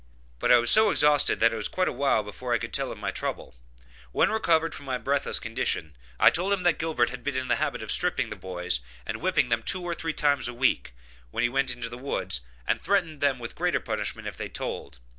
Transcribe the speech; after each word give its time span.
But 0.39 0.51
I 0.51 0.57
was 0.57 0.71
so 0.71 0.89
exhausted 0.89 1.39
that 1.41 1.53
it 1.53 1.55
was 1.55 1.67
quite 1.67 1.87
a 1.87 1.93
while 1.93 2.23
before 2.23 2.53
I 2.55 2.57
could 2.57 2.73
tell 2.73 2.91
him 2.91 2.99
my 2.99 3.11
trouble; 3.11 3.53
when 4.11 4.31
recovered 4.31 4.73
from 4.73 4.87
my 4.87 4.97
breathless 4.97 5.37
condition, 5.37 5.95
I 6.19 6.31
told 6.31 6.53
him 6.53 6.63
that 6.63 6.79
Gilbert 6.79 7.11
had 7.11 7.23
been 7.23 7.35
in 7.35 7.49
the 7.49 7.57
habit 7.57 7.83
of 7.83 7.91
stripping 7.91 8.31
the 8.31 8.35
boys 8.35 8.79
and 9.05 9.17
whipping 9.21 9.49
them 9.49 9.61
two 9.61 9.83
or 9.83 9.93
three 9.93 10.13
times 10.13 10.47
a 10.47 10.55
week, 10.55 10.95
when 11.29 11.43
we 11.43 11.49
went 11.49 11.69
into 11.69 11.87
the 11.87 11.99
woods, 11.99 12.41
and 12.65 12.81
threatened 12.81 13.21
them 13.21 13.37
with 13.37 13.53
greater 13.53 13.79
punishment 13.79 14.27
if 14.27 14.37
they 14.37 14.49
told. 14.49 14.97